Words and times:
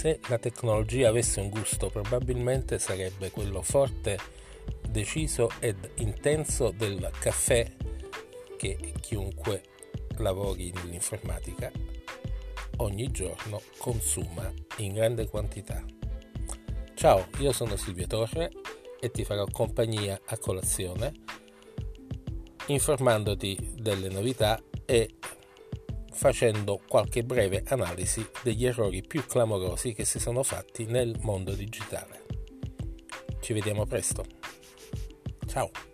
Se 0.00 0.18
la 0.28 0.38
tecnologia 0.38 1.10
avesse 1.10 1.40
un 1.40 1.50
gusto, 1.50 1.90
probabilmente 1.90 2.78
sarebbe 2.78 3.30
quello 3.30 3.60
forte, 3.60 4.18
deciso 4.88 5.50
ed 5.60 5.90
intenso 5.96 6.70
del 6.70 7.10
caffè 7.18 7.70
che 8.56 8.94
chiunque 8.98 9.62
lavori 10.16 10.72
nell'informatica 10.72 11.70
ogni 12.78 13.10
giorno 13.10 13.60
consuma 13.76 14.50
in 14.78 14.94
grande 14.94 15.28
quantità. 15.28 15.84
Ciao, 16.94 17.26
io 17.36 17.52
sono 17.52 17.76
Silvio 17.76 18.06
Torre 18.06 18.52
e 18.98 19.10
ti 19.10 19.22
farò 19.22 19.44
compagnia 19.52 20.18
a 20.24 20.38
colazione 20.38 21.12
informandoti 22.68 23.74
delle 23.76 24.08
novità 24.08 24.58
e 24.86 25.16
facendo 26.12 26.80
qualche 26.88 27.22
breve 27.22 27.62
analisi 27.66 28.26
degli 28.42 28.66
errori 28.66 29.02
più 29.02 29.24
clamorosi 29.24 29.92
che 29.92 30.04
si 30.04 30.18
sono 30.18 30.42
fatti 30.42 30.84
nel 30.84 31.16
mondo 31.20 31.52
digitale. 31.52 32.24
Ci 33.40 33.52
vediamo 33.52 33.86
presto. 33.86 34.24
Ciao! 35.46 35.89